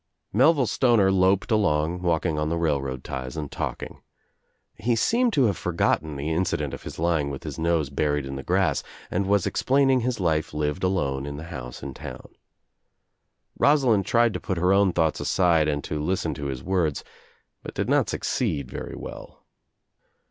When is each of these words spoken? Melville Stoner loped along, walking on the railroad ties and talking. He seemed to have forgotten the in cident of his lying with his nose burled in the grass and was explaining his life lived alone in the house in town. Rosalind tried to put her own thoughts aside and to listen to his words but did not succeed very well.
Melville 0.33 0.65
Stoner 0.65 1.11
loped 1.11 1.51
along, 1.51 2.01
walking 2.01 2.39
on 2.39 2.49
the 2.49 2.57
railroad 2.57 3.03
ties 3.03 3.37
and 3.37 3.51
talking. 3.51 4.01
He 4.73 4.95
seemed 4.95 5.31
to 5.33 5.43
have 5.43 5.57
forgotten 5.57 6.15
the 6.15 6.29
in 6.31 6.41
cident 6.43 6.73
of 6.73 6.81
his 6.81 6.97
lying 6.97 7.29
with 7.29 7.43
his 7.43 7.59
nose 7.59 7.91
burled 7.91 8.25
in 8.25 8.35
the 8.35 8.41
grass 8.41 8.81
and 9.11 9.27
was 9.27 9.45
explaining 9.45 9.99
his 9.99 10.19
life 10.19 10.55
lived 10.55 10.83
alone 10.83 11.27
in 11.27 11.37
the 11.37 11.43
house 11.53 11.83
in 11.83 11.93
town. 11.93 12.29
Rosalind 13.59 14.07
tried 14.07 14.33
to 14.33 14.39
put 14.41 14.57
her 14.57 14.73
own 14.73 14.91
thoughts 14.91 15.19
aside 15.19 15.67
and 15.67 15.83
to 15.83 16.01
listen 16.01 16.33
to 16.33 16.45
his 16.47 16.63
words 16.63 17.03
but 17.61 17.75
did 17.75 17.87
not 17.87 18.09
succeed 18.09 18.71
very 18.71 18.95
well. 18.95 19.45